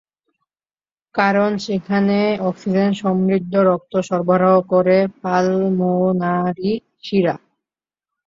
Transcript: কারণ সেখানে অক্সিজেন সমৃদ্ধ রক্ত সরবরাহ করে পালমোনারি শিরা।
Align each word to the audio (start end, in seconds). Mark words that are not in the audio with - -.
কারণ 1.15 1.51
সেখানে 1.65 2.17
অক্সিজেন 2.41 2.89
সমৃদ্ধ 3.01 3.53
রক্ত 3.69 3.93
সরবরাহ 4.07 4.55
করে 4.71 4.97
পালমোনারি 5.21 6.71
শিরা। 7.03 7.35